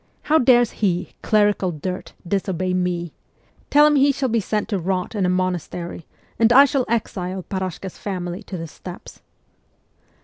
How 0.23 0.39
dares 0.39 0.71
he, 0.81 1.09
clerical 1.21 1.69
dirt, 1.71 2.13
disobey 2.27 2.73
me? 2.73 3.13
Tell 3.69 3.85
him 3.85 3.97
he 3.97 4.11
shall 4.11 4.29
be 4.29 4.39
sent 4.39 4.67
to 4.69 4.79
rot 4.79 5.13
in 5.13 5.27
a 5.27 5.29
monastery, 5.29 6.07
and 6.39 6.51
I 6.51 6.65
shall 6.65 6.85
exile 6.89 7.43
Parashka's 7.43 7.99
family 7.99 8.41
to 8.45 8.57
the 8.57 8.65
steppes.' 8.65 9.21